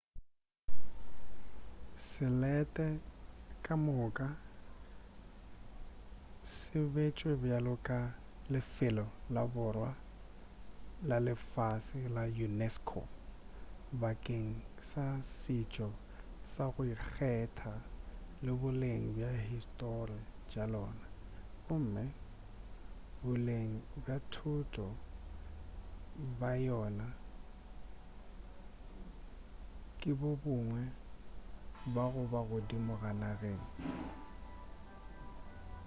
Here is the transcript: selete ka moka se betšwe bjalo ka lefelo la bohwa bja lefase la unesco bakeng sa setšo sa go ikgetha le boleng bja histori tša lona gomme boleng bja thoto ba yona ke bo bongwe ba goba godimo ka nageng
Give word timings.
selete 2.09 2.87
ka 3.65 3.75
moka 3.85 4.27
se 6.55 6.77
betšwe 6.93 7.31
bjalo 7.41 7.73
ka 7.87 7.99
lefelo 8.51 9.05
la 9.33 9.41
bohwa 9.53 9.91
bja 11.05 11.17
lefase 11.25 11.99
la 12.15 12.23
unesco 12.45 13.01
bakeng 14.01 14.49
sa 14.89 15.05
setšo 15.39 15.89
sa 16.51 16.63
go 16.73 16.81
ikgetha 16.93 17.73
le 18.43 18.51
boleng 18.61 19.03
bja 19.15 19.29
histori 19.49 20.19
tša 20.49 20.63
lona 20.73 21.05
gomme 21.65 22.05
boleng 23.23 23.71
bja 24.03 24.17
thoto 24.33 24.87
ba 26.39 26.51
yona 26.67 27.07
ke 29.99 30.11
bo 30.19 30.29
bongwe 30.43 30.83
ba 31.93 32.03
goba 32.13 32.39
godimo 32.49 32.93
ka 33.03 33.11
nageng 33.21 33.63